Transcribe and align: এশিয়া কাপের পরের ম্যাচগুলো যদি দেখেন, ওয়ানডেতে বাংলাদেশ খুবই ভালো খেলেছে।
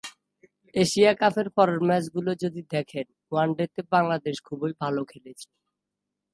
এশিয়া 0.75 1.11
কাপের 1.13 1.47
পরের 1.57 1.79
ম্যাচগুলো 1.81 2.31
যদি 2.43 2.61
দেখেন, 2.71 3.07
ওয়ানডেতে 3.31 3.81
বাংলাদেশ 3.91 4.35
খুবই 4.47 4.71
ভালো 4.81 5.01
খেলেছে। 5.05 5.47